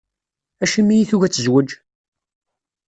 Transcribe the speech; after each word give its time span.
Acimi 0.63 0.95
i 0.99 1.05
tugi 1.09 1.25
ad 1.27 1.31
tezweǧ? 1.33 1.69